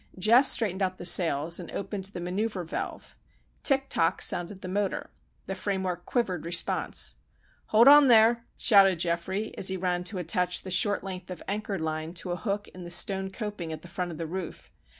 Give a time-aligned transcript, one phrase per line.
[0.17, 3.15] Geof straightened out the sails, and opened the manœuvre valve.
[3.61, 5.11] Tick tock, sounded the motor.
[5.45, 7.17] The framework quivered response.
[7.67, 11.77] "Hold on there," shouted Geoffrey, as he ran to attach the short length of anchor
[11.77, 14.71] line to a hook in the stone coping at the front of the roof.